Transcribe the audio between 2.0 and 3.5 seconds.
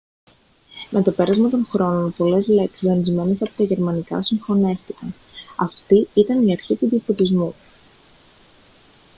πολλές λέξεις δανεισμένες